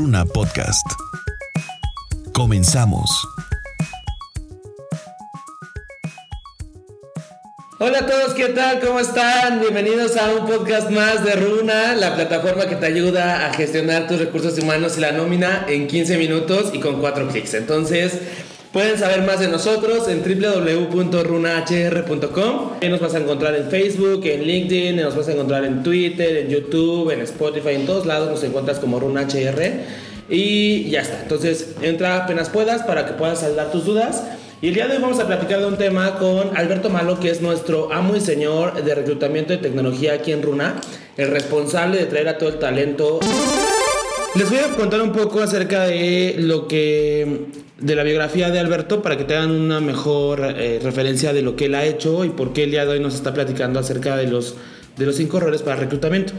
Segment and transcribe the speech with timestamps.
[0.00, 0.86] Runa Podcast.
[2.32, 3.10] Comenzamos.
[7.78, 8.80] Hola a todos, ¿qué tal?
[8.80, 9.60] ¿Cómo están?
[9.60, 14.20] Bienvenidos a un podcast más de Runa, la plataforma que te ayuda a gestionar tus
[14.20, 17.52] recursos humanos y la nómina en 15 minutos y con 4 clics.
[17.52, 18.20] Entonces,
[18.72, 22.70] Pueden saber más de nosotros en www.runahr.com.
[22.88, 26.50] Nos vas a encontrar en Facebook, en LinkedIn, nos vas a encontrar en Twitter, en
[26.50, 29.72] YouTube, en Spotify, en todos lados nos encuentras como RunaHR.
[30.28, 31.22] Y ya está.
[31.22, 34.22] Entonces, entra apenas puedas para que puedas saldar tus dudas.
[34.62, 37.30] Y el día de hoy vamos a platicar de un tema con Alberto Malo, que
[37.30, 40.76] es nuestro amo y señor de reclutamiento de tecnología aquí en Runa,
[41.16, 43.18] el responsable de traer a todo el talento.
[44.36, 47.48] Les voy a contar un poco acerca de lo que
[47.80, 51.66] de la biografía de Alberto para que tengan una mejor eh, referencia de lo que
[51.66, 54.26] él ha hecho y por qué el día de hoy nos está platicando acerca de
[54.26, 54.54] los,
[54.98, 56.34] de los cinco errores para reclutamiento.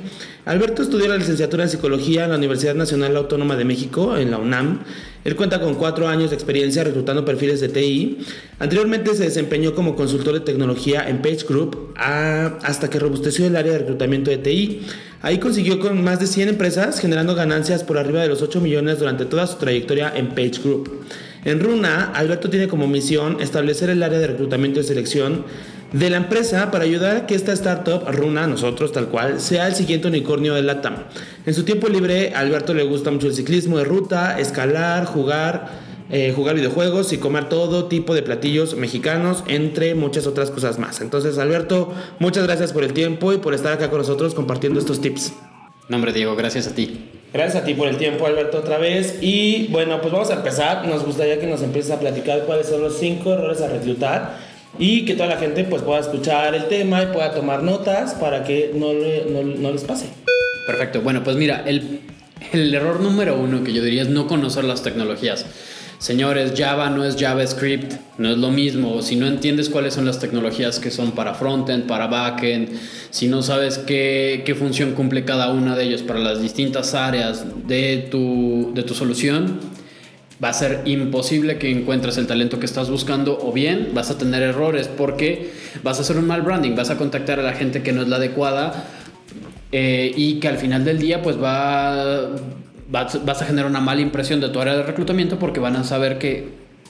[0.46, 4.38] Alberto estudió la licenciatura en psicología en la Universidad Nacional Autónoma de México, en la
[4.38, 4.82] UNAM.
[5.24, 8.20] Él cuenta con cuatro años de experiencia reclutando perfiles de TI.
[8.60, 13.74] Anteriormente se desempeñó como consultor de tecnología en Page Group hasta que robusteció el área
[13.74, 14.82] de reclutamiento de TI.
[15.24, 19.00] Ahí consiguió con más de 100 empresas generando ganancias por arriba de los 8 millones
[19.00, 21.04] durante toda su trayectoria en Page Group.
[21.44, 25.46] En Runa, Alberto tiene como misión establecer el área de reclutamiento y selección
[25.92, 29.74] de la empresa para ayudar a que esta startup, Runa, nosotros tal cual, sea el
[29.74, 30.96] siguiente unicornio de LATAM.
[31.46, 35.70] En su tiempo libre, a Alberto le gusta mucho el ciclismo de ruta, escalar, jugar,
[36.12, 41.02] eh, jugar videojuegos y comer todo tipo de platillos mexicanos, entre muchas otras cosas más.
[41.02, 45.02] Entonces, Alberto, muchas gracias por el tiempo y por estar acá con nosotros compartiendo estos
[45.02, 45.34] tips.
[45.90, 47.21] No, hombre, Diego, gracias a ti.
[47.34, 49.20] Gracias a ti por el tiempo, Alberto, otra vez.
[49.22, 50.86] Y bueno, pues vamos a empezar.
[50.86, 54.38] Nos gustaría que nos empieces a platicar cuáles son los cinco errores a reclutar
[54.78, 58.44] y que toda la gente pues pueda escuchar el tema y pueda tomar notas para
[58.44, 60.08] que no, no, les pase.
[60.68, 61.02] Perfecto.
[61.02, 62.02] Bueno, pues mira, el,
[62.52, 65.46] el error número uno que yo diría es no conocer las tecnologías.
[66.02, 69.04] Señores, Java no es JavaScript, no es lo mismo.
[69.04, 72.70] Si no entiendes cuáles son las tecnologías que son para frontend, para backend,
[73.12, 77.46] si no sabes qué, qué función cumple cada una de ellos para las distintas áreas
[77.68, 79.60] de tu, de tu solución,
[80.44, 84.18] va a ser imposible que encuentres el talento que estás buscando o bien vas a
[84.18, 85.52] tener errores porque
[85.84, 88.08] vas a hacer un mal branding, vas a contactar a la gente que no es
[88.08, 88.86] la adecuada
[89.72, 92.28] eh, y que al final del día pues va
[92.92, 96.20] vas, a generar una mala impresión de tu área de reclutamiento porque van a saber
[96.20, 96.50] que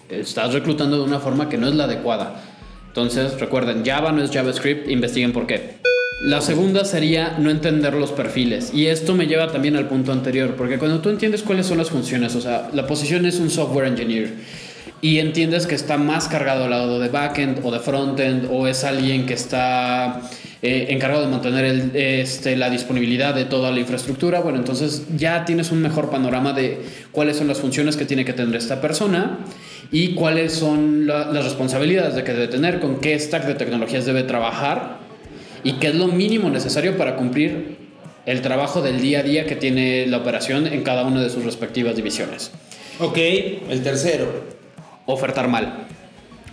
[0.09, 2.41] estás reclutando de una forma que no es la adecuada.
[2.87, 5.79] Entonces, recuerden, Java no es JavaScript, investiguen por qué.
[6.25, 8.73] La segunda sería no entender los perfiles.
[8.73, 11.89] Y esto me lleva también al punto anterior, porque cuando tú entiendes cuáles son las
[11.89, 14.33] funciones, o sea, la posición es un software engineer
[15.01, 18.83] y entiendes que está más cargado al lado de backend o de frontend o es
[18.83, 20.21] alguien que está
[20.63, 25.43] eh, encargado de mantener el, este, la disponibilidad de toda la infraestructura, bueno, entonces ya
[25.43, 29.39] tienes un mejor panorama de cuáles son las funciones que tiene que tener esta persona
[29.91, 34.23] y cuáles son las responsabilidades de que debe tener, con qué stack de tecnologías debe
[34.23, 34.99] trabajar
[35.63, 37.77] y qué es lo mínimo necesario para cumplir
[38.25, 41.43] el trabajo del día a día que tiene la operación en cada una de sus
[41.43, 42.51] respectivas divisiones.
[42.99, 44.27] Ok, el tercero.
[45.07, 45.87] Ofertar mal.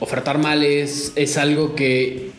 [0.01, 2.31] Ofertar mal es, es algo que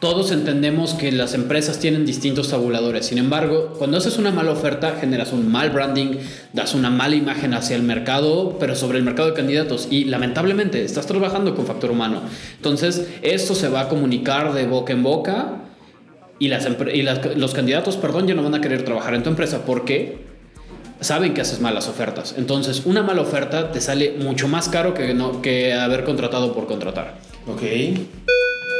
[0.00, 3.06] todos entendemos que las empresas tienen distintos tabuladores.
[3.06, 6.18] Sin embargo, cuando haces una mala oferta, generas un mal branding,
[6.52, 9.88] das una mala imagen hacia el mercado, pero sobre el mercado de candidatos.
[9.90, 12.22] Y lamentablemente estás trabajando con factor humano.
[12.56, 15.62] Entonces, esto se va a comunicar de boca en boca
[16.38, 19.64] y, los candidatos, perdón, ya no van a querer trabajar en tu empresa.
[19.64, 20.28] ¿Por qué?
[21.00, 22.36] Saben que haces malas ofertas.
[22.38, 26.66] Entonces, una mala oferta te sale mucho más caro que, no, que haber contratado por
[26.66, 27.18] contratar.
[27.48, 27.62] Ok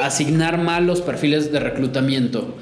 [0.01, 2.57] asignar mal los perfiles de reclutamiento.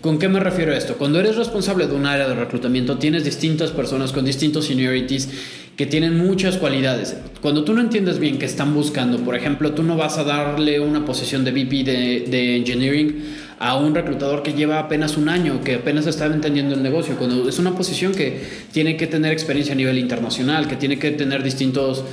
[0.00, 0.96] ¿Con qué me refiero a esto?
[0.98, 5.30] Cuando eres responsable de un área de reclutamiento, tienes distintas personas con distintos seniorities
[5.76, 7.16] que tienen muchas cualidades.
[7.40, 10.78] Cuando tú no entiendes bien qué están buscando, por ejemplo, tú no vas a darle
[10.78, 13.24] una posición de VP de, de engineering
[13.58, 17.48] a un reclutador que lleva apenas un año, que apenas está entendiendo el negocio, cuando
[17.48, 21.42] es una posición que tiene que tener experiencia a nivel internacional, que tiene que tener
[21.42, 22.04] distintos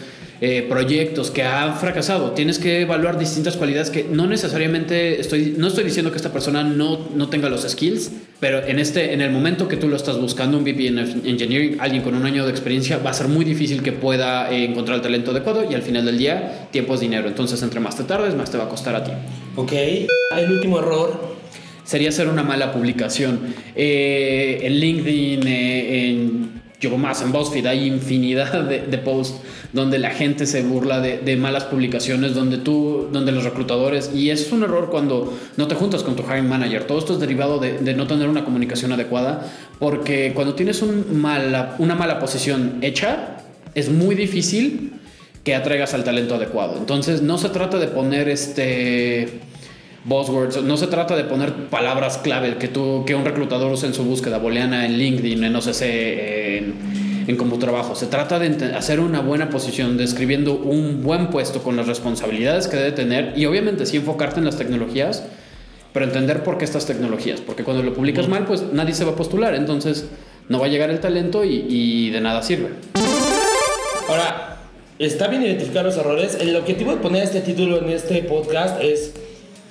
[0.44, 2.32] eh, proyectos que han fracasado.
[2.32, 6.64] Tienes que evaluar distintas cualidades que no necesariamente estoy, no estoy diciendo que esta persona
[6.64, 10.20] no, no tenga los skills, pero en, este, en el momento que tú lo estás
[10.20, 13.46] buscando, un VP en Engineering, alguien con un año de experiencia, va a ser muy
[13.46, 17.02] difícil que pueda eh, encontrar el talento adecuado y al final del día, tiempo es
[17.02, 17.28] dinero.
[17.28, 19.12] Entonces, entre más te tardes, más te va a costar a ti.
[19.56, 19.74] Ok.
[19.74, 21.36] El último error
[21.84, 23.42] sería hacer una mala publicación.
[23.76, 29.40] Eh, en LinkedIn, en yo más en BuzzFeed hay infinidad de, posts
[29.72, 34.52] donde la gente se burla de, malas publicaciones, donde tú, donde los reclutadores, y es
[34.52, 36.86] un error cuando no te juntas con tu hiring manager.
[36.86, 39.48] Todo esto es derivado de, no tener una comunicación adecuada
[39.80, 43.38] Porque cuando tienes una mala posición hecha,
[43.76, 44.94] es muy difícil
[45.44, 46.78] que atraigas al talento adecuado.
[46.78, 49.40] Entonces no se trata de poner este
[50.04, 53.94] buzzwords, no se trata de poner palabras clave que, tú, que un reclutador use en
[53.94, 57.96] su búsqueda booleana en LinkedIn, en OCC, en, en como trabajo.
[57.96, 62.78] Se trata de hacer una buena posición, describiendo un buen puesto con las responsabilidades que
[62.78, 65.24] debe tener y obviamente sí enfocarte en las tecnologías,
[65.94, 69.12] pero entender por qué estas tecnologías, porque cuando lo publicas mal, pues nadie se va
[69.12, 70.08] a postular, entonces
[70.50, 72.70] no va a llegar el talento y, y de nada sirve.
[74.08, 74.58] Ahora,
[75.00, 76.38] está bien identificar los errores.
[76.40, 79.14] El objetivo de poner este título en este podcast es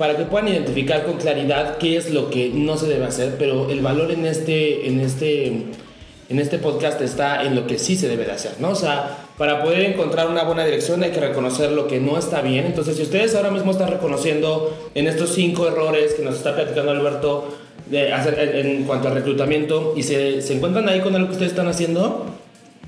[0.00, 3.68] para que puedan identificar con claridad qué es lo que no se debe hacer, pero
[3.68, 8.08] el valor en este, en este, en este podcast está en lo que sí se
[8.08, 8.70] debe de hacer, ¿no?
[8.70, 12.40] O sea, para poder encontrar una buena dirección hay que reconocer lo que no está
[12.40, 12.64] bien.
[12.64, 16.92] Entonces, si ustedes ahora mismo están reconociendo en estos cinco errores que nos está platicando
[16.92, 21.34] Alberto de hacer, en cuanto al reclutamiento y se, se encuentran ahí con algo que
[21.34, 22.24] ustedes están haciendo,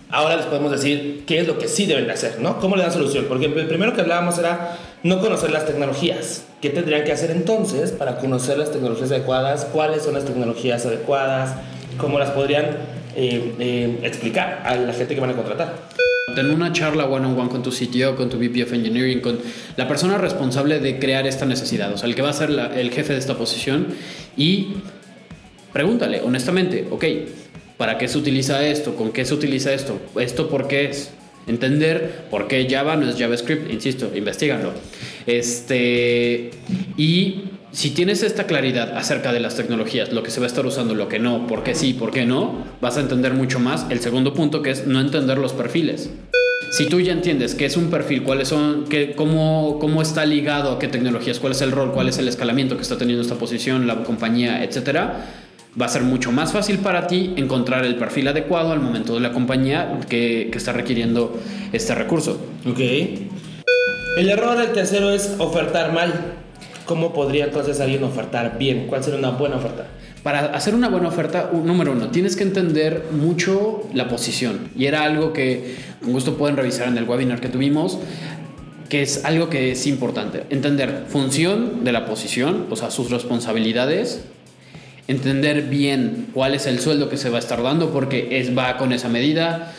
[0.08, 2.58] ahora les podemos decir qué es lo que sí deben de hacer, ¿no?
[2.58, 3.26] ¿Cómo le dan solución?
[3.28, 6.44] Porque el primero que hablábamos era no conocer las tecnologías.
[6.60, 9.66] ¿Qué tendrían que hacer entonces para conocer las tecnologías adecuadas?
[9.72, 11.56] ¿Cuáles son las tecnologías adecuadas?
[11.98, 12.64] ¿Cómo las podrían
[13.16, 15.74] eh, eh, explicar a la gente que van a contratar?
[16.34, 19.38] Tener una charla one on one con tu sitio, con tu VP of Engineering, con
[19.76, 22.90] la persona responsable de crear esta necesidad, o sea, el que va a ser el
[22.90, 23.88] jefe de esta posición
[24.36, 24.74] y
[25.72, 27.04] pregúntale honestamente, ok,
[27.82, 28.94] ¿Para qué se utiliza esto?
[28.94, 30.00] ¿Con qué se utiliza esto?
[30.14, 31.10] ¿Esto por qué es?
[31.46, 34.72] Entender por qué Java no es JavaScript, insisto, investigalo.
[35.26, 36.50] Este,
[36.96, 37.42] y
[37.72, 40.94] si tienes esta claridad acerca de las tecnologías, lo que se va a estar usando,
[40.94, 44.00] lo que no, por qué sí, por qué no, vas a entender mucho más el
[44.00, 46.10] segundo punto que es no entender los perfiles.
[46.72, 50.72] Si tú ya entiendes qué es un perfil, cuáles son, qué, cómo, cómo está ligado
[50.72, 53.34] a qué tecnologías, cuál es el rol, cuál es el escalamiento que está teniendo esta
[53.34, 55.26] posición, la compañía, etcétera,
[55.80, 59.20] va a ser mucho más fácil para ti encontrar el perfil adecuado al momento de
[59.20, 61.38] la compañía que, que está requiriendo
[61.72, 62.38] este recurso.
[62.68, 62.80] Ok.
[64.18, 66.12] El error del tercero es ofertar mal.
[66.84, 68.86] ¿Cómo podría entonces alguien ofertar bien?
[68.86, 69.86] ¿Cuál sería una buena oferta?
[70.22, 74.68] Para hacer una buena oferta, número uno, tienes que entender mucho la posición.
[74.76, 77.98] Y era algo que con gusto pueden revisar en el webinar que tuvimos,
[78.88, 80.44] que es algo que es importante.
[80.50, 84.24] Entender función de la posición, o sea, sus responsabilidades,
[85.08, 88.76] entender bien cuál es el sueldo que se va a estar dando porque es, va
[88.76, 89.72] con esa medida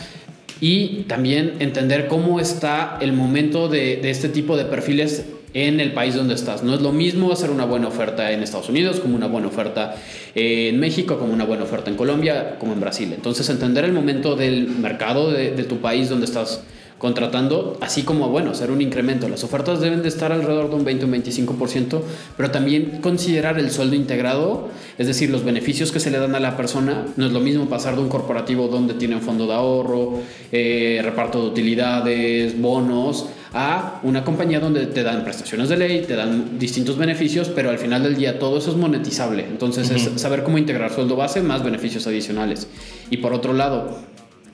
[0.60, 5.92] y también entender cómo está el momento de, de, este tipo de perfiles en el
[5.94, 6.64] país donde estás.
[6.64, 9.96] No es lo mismo hacer una buena oferta en Estados Unidos como una buena oferta
[10.36, 13.12] en México, como una buena oferta en Colombia, como en Brasil.
[13.14, 16.62] Entonces entender el momento del mercado de, de tu país donde estás
[17.04, 19.28] contratando, así como, bueno, hacer un incremento.
[19.28, 22.00] Las ofertas deben de estar alrededor de un 20 o un 25%,
[22.38, 26.40] pero también considerar el sueldo integrado, es decir, los beneficios que se le dan a
[26.40, 27.08] la persona.
[27.18, 30.22] No es lo mismo pasar de un corporativo donde tienen fondo de ahorro,
[30.54, 36.16] eh, reparto de utilidades, bonos, a una compañía donde te dan prestaciones de ley, te
[36.16, 39.44] dan distintos beneficios, pero al final del día todo eso es monetizable.
[39.44, 40.16] Entonces uh -huh.
[40.16, 42.70] es saber cómo integrar sueldo base más beneficios adicionales.
[43.10, 44.00] Y por otro lado,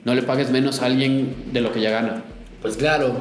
[0.04, 2.24] no le pagues menos a alguien de lo que ya gana.
[2.62, 3.14] Pues claro.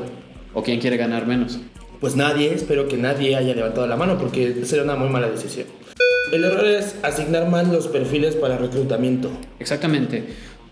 [0.54, 1.60] ¿O quién quiere ganar menos?
[2.02, 5.68] Pues nadie, espero que nadie haya levantado la mano porque sería una muy mala decisión.
[6.34, 9.32] El error es asignar mal los perfiles para reclutamiento.
[9.60, 10.24] Exactamente.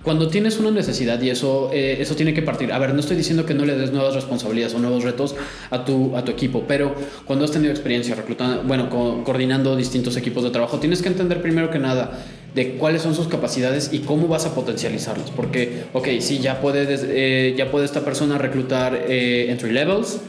[0.04, 2.72] Cuando tienes una necesidad y eso, eh, eso tiene que partir.
[2.72, 5.36] A ver, no estoy diciendo que no le des nuevas responsabilidades o nuevos retos
[5.70, 10.16] a tu, a tu equipo, pero cuando has tenido experiencia reclutando, bueno, co coordinando distintos
[10.16, 12.24] equipos de trabajo, tienes que entender primero que nada
[12.54, 15.30] de cuáles son sus capacidades y cómo vas a potencializarlas.
[15.32, 20.20] Porque, ok, sí, ya puede, eh, ya puede esta persona reclutar eh, entry levels,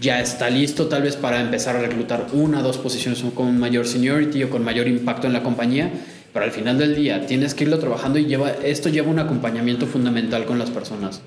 [0.00, 3.86] ya está listo tal vez para empezar a reclutar una o dos posiciones con mayor
[3.86, 5.90] seniority o con mayor impacto en la compañía,
[6.32, 9.86] pero al final del día tienes que irlo trabajando y lleva, esto lleva un acompañamiento
[9.86, 11.22] fundamental con las personas.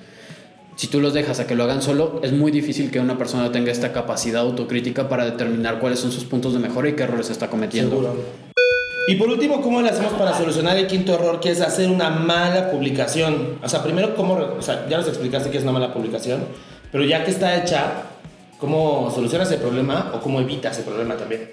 [0.75, 3.51] Si tú los dejas a que lo hagan solo, es muy difícil que una persona
[3.51, 7.31] tenga esta capacidad autocrítica para determinar cuáles son sus puntos de mejora y qué errores
[7.31, 8.15] está cometiendo.
[9.09, 12.09] Y por último, ¿cómo le hacemos para solucionar el quinto error, que es hacer una
[12.09, 13.57] mala publicación?
[13.63, 16.43] O sea, primero, ¿cómo, o sea, ya nos explicaste que es una mala publicación,
[16.91, 18.03] pero ya que está hecha,
[18.59, 21.51] ¿cómo solucionas el problema o cómo evitas el problema también?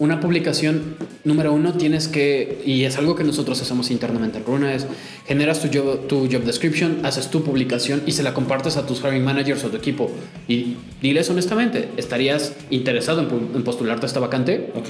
[0.00, 4.72] Una publicación, número uno, tienes que, y es algo que nosotros hacemos internamente en Runa,
[4.72, 4.86] es
[5.26, 9.02] generas tu job, tu job description, haces tu publicación y se la compartes a tus
[9.04, 10.10] hiring managers o tu equipo.
[10.48, 14.72] Y diles honestamente, ¿estarías interesado en, en postularte a esta vacante?
[14.74, 14.88] Ok.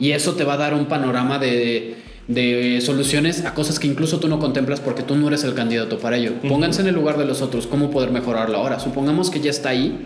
[0.00, 1.94] Y eso te va a dar un panorama de,
[2.26, 6.00] de soluciones a cosas que incluso tú no contemplas porque tú no eres el candidato
[6.00, 6.32] para ello.
[6.42, 6.48] Uh -huh.
[6.48, 8.80] Pónganse en el lugar de los otros, cómo poder mejorarlo ahora.
[8.80, 9.96] Supongamos que ya está ahí,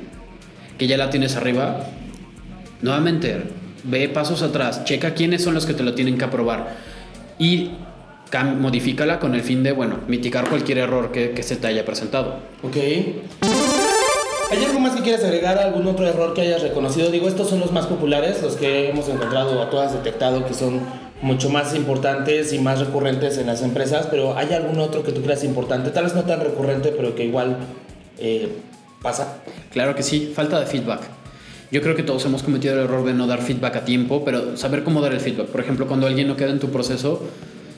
[0.77, 1.87] que ya la tienes arriba.
[2.83, 6.77] Nuevamente, ve pasos atrás, checa quiénes son los que te lo tienen que aprobar.
[7.39, 7.71] Y
[8.59, 12.37] modifícala con el fin de, bueno, mitigar cualquier error que, que se te haya presentado.
[12.63, 12.77] Ok.
[14.51, 15.59] ¿Hay algo más que quieras agregar?
[15.59, 17.11] ¿Algún otro error que hayas reconocido?
[17.11, 20.55] Digo, estos son los más populares, los que hemos encontrado o tú has detectado que
[20.55, 20.81] son
[21.23, 25.23] mucho más importantes y más recurrentes en las empresas, pero ¿hay algún otro que tú
[25.23, 25.91] creas importante?
[25.91, 27.57] Tal vez no tan recurrente, pero que igual
[28.19, 28.49] eh,
[29.03, 29.39] pasa.
[29.73, 31.01] Claro que sí, falta de feedback.
[31.71, 34.57] Yo creo que todos hemos cometido el error de no dar feedback a tiempo, pero
[34.57, 35.47] saber cómo dar el feedback.
[35.47, 37.29] Por ejemplo, cuando alguien no queda en tu proceso,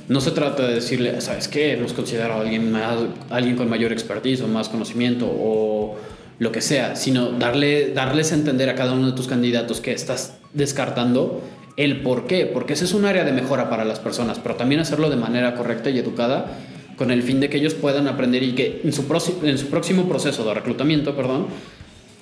[0.08, 1.72] no se trata de decirle, ¿sabes qué?
[1.72, 2.96] Hemos considerado a alguien, más,
[3.30, 5.96] alguien con mayor expertise o más conocimiento o
[6.38, 9.92] lo que sea, sino darle, darles a entender a cada uno de tus candidatos que
[9.92, 11.42] estás descartando
[11.76, 14.80] el por qué, porque ese es un área de mejora para las personas, pero también
[14.80, 16.58] hacerlo de manera correcta y educada
[16.96, 19.04] con el fin de que ellos puedan aprender y que en su,
[19.44, 21.46] en su próximo proceso de reclutamiento, perdón,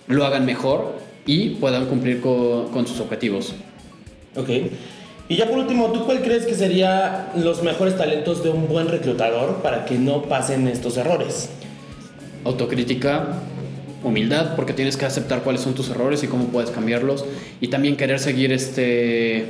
[0.08, 3.54] lo hagan mejor y puedan cumplir con, con sus objetivos.
[4.36, 4.48] Ok.
[5.28, 8.88] Y ya por último, ¿tú cuál crees que serían los mejores talentos de un buen
[8.88, 11.50] reclutador para que no pasen estos errores?
[12.44, 13.42] Autocrítica,
[14.04, 17.24] humildad, porque tienes que aceptar cuáles son tus errores y cómo puedes cambiarlos,
[17.60, 19.46] y también querer seguir este,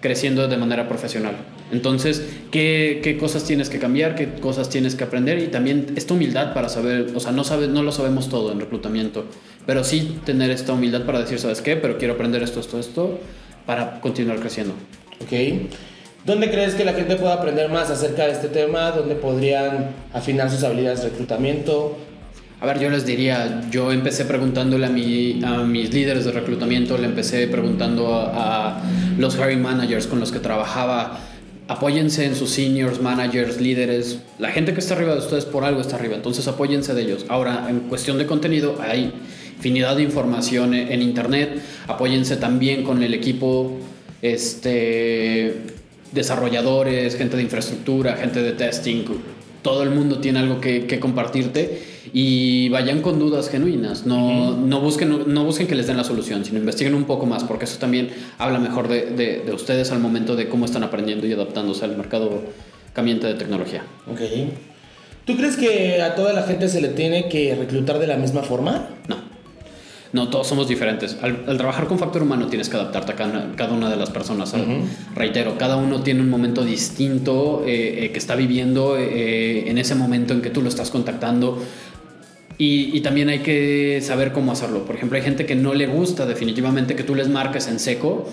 [0.00, 1.34] creciendo de manera profesional.
[1.70, 4.14] Entonces, ¿qué, qué cosas tienes que cambiar?
[4.14, 5.38] ¿Qué cosas tienes que aprender?
[5.40, 8.60] Y también esta humildad para saber, o sea, no, sabe, no lo sabemos todo en
[8.60, 9.26] reclutamiento,
[9.68, 11.76] pero sí tener esta humildad para decir, ¿sabes qué?
[11.76, 13.20] Pero quiero aprender esto, esto, esto,
[13.66, 14.72] para continuar creciendo.
[15.20, 15.68] Ok.
[16.24, 18.92] ¿Dónde crees que la gente pueda aprender más acerca de este tema?
[18.92, 21.98] ¿Dónde podrían afinar sus habilidades de reclutamiento?
[22.62, 26.96] A ver, yo les diría, yo empecé preguntándole a, mi, a mis líderes de reclutamiento,
[26.96, 28.82] le empecé preguntando a, a
[29.18, 31.20] los hiring managers con los que trabajaba,
[31.68, 35.82] apóyense en sus seniors, managers, líderes, la gente que está arriba de ustedes por algo
[35.82, 37.26] está arriba, entonces apóyense de ellos.
[37.28, 39.12] Ahora, en cuestión de contenido, hay
[39.58, 43.78] infinidad de información en, en internet, apóyense también con el equipo,
[44.22, 45.54] este,
[46.12, 49.04] desarrolladores, gente de infraestructura, gente de testing,
[49.62, 54.06] todo el mundo tiene algo que, que compartirte y vayan con dudas genuinas.
[54.06, 57.44] No, no, busquen, no busquen que les den la solución, sino investiguen un poco más,
[57.44, 61.26] porque eso también habla mejor de, de, de ustedes al momento de cómo están aprendiendo
[61.26, 62.42] y adaptándose al mercado
[62.94, 63.82] cambiante de tecnología.
[64.10, 64.20] Ok.
[65.26, 68.42] ¿Tú crees que a toda la gente se le tiene que reclutar de la misma
[68.42, 68.88] forma?
[69.08, 69.27] No.
[70.12, 71.16] No, todos somos diferentes.
[71.20, 74.10] Al, al, trabajar con factor humano tienes que adaptarte a cada, cada una de las
[74.10, 74.52] personas.
[74.54, 74.82] Uh -huh.
[75.14, 79.94] Reitero, cada uno tiene un momento distinto eh, eh, que está viviendo eh, en ese
[79.94, 81.62] momento en que tú lo estás contactando.
[82.56, 84.84] Y, y, también hay que saber cómo hacerlo.
[84.84, 88.28] Por ejemplo, hay gente que no le gusta definitivamente que tú les marques en seco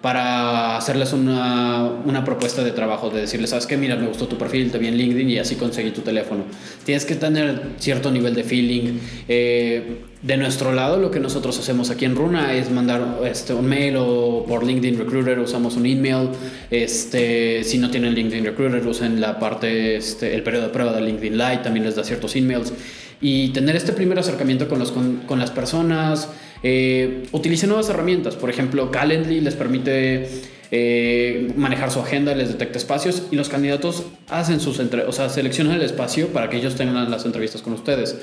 [0.00, 4.38] para hacerles una, una, propuesta de trabajo, de decirles, sabes qué, mira, me gustó tu
[4.38, 6.44] perfil, te vi en LinkedIn y así conseguí tu teléfono.
[6.84, 8.98] Tienes que tener cierto nivel de feeling.
[9.28, 13.66] Eh, de nuestro lado, lo que nosotros hacemos aquí en Runa es mandar este, un
[13.66, 16.30] mail o por LinkedIn Recruiter usamos un email.
[16.70, 21.02] Este, si no tienen LinkedIn Recruiter, usen la parte, este, el periodo de prueba de
[21.02, 22.72] LinkedIn Lite, también les da ciertos emails.
[23.20, 26.28] Y tener este primer acercamiento con, los, con, con las personas.
[26.62, 28.36] Eh, utilicen nuevas herramientas.
[28.36, 30.28] Por ejemplo, Calendly les permite
[30.70, 35.28] eh, manejar su agenda, les detecta espacios y los candidatos hacen sus entre o sea,
[35.28, 38.16] seleccionan el espacio para que ellos tengan las entrevistas con ustedes.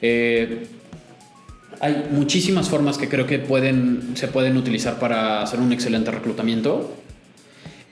[0.00, 0.66] Eh,
[1.80, 6.92] hay muchísimas formas que creo que pueden, se pueden utilizar para hacer un excelente reclutamiento.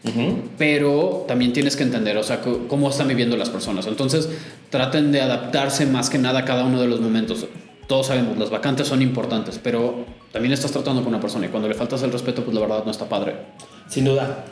[0.02, 0.36] Uh -huh.
[0.56, 3.86] Pero también tienes que entender, o sea, cómo están viviendo las personas.
[3.86, 4.30] Entonces,
[4.70, 7.46] traten de adaptarse más que nada a cada uno de los momentos.
[7.90, 11.66] Todos sabemos, las vacantes son importantes, pero también estás tratando con una persona y cuando
[11.66, 13.34] le faltas el respeto, pues la verdad no está padre.
[13.88, 14.44] Sin duda.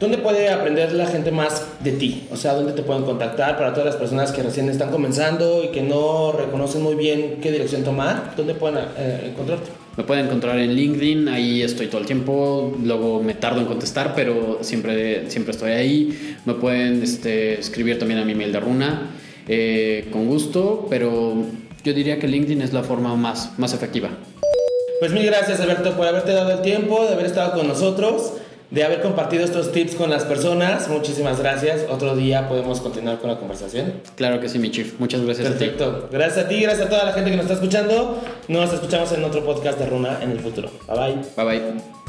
[0.00, 2.26] ¿Dónde puede aprender la gente más de ti?
[2.32, 5.68] O sea, ¿dónde te pueden contactar para todas las personas que recién están comenzando y
[5.68, 8.34] que no reconocen muy bien qué dirección tomar?
[8.36, 9.70] ¿Dónde pueden eh, encontrarte?
[9.96, 14.14] Me pueden encontrar en LinkedIn, ahí estoy todo el tiempo, luego me tardo en contestar,
[14.16, 16.36] pero siempre, siempre estoy ahí.
[16.44, 19.12] Me pueden este, escribir también a mi mail de Runa,
[19.46, 21.46] eh, con gusto, pero
[21.84, 24.10] yo diría que LinkedIn es la forma más, más efectiva.
[25.00, 28.34] Pues mil gracias Alberto por haberte dado el tiempo, de haber estado con nosotros
[28.70, 30.88] de haber compartido estos tips con las personas.
[30.88, 31.86] Muchísimas gracias.
[31.90, 33.94] Otro día podemos continuar con la conversación.
[34.16, 34.98] Claro que sí, mi chief.
[34.98, 35.84] Muchas gracias Perfecto.
[35.84, 36.16] a ti.
[36.16, 38.20] Gracias a ti, gracias a toda la gente que nos está escuchando.
[38.48, 40.70] Nos escuchamos en otro podcast de Runa en el futuro.
[40.88, 41.44] Bye bye.
[41.44, 41.99] Bye bye.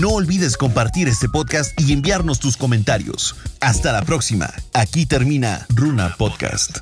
[0.00, 3.34] No olvides compartir este podcast y enviarnos tus comentarios.
[3.60, 4.52] Hasta la próxima.
[4.74, 6.78] Aquí termina Runa Podcast.